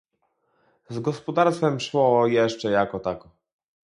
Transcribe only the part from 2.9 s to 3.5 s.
tako."